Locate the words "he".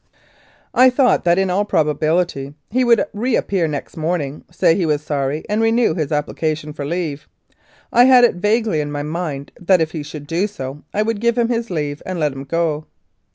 2.71-2.83, 4.73-4.83, 9.91-10.01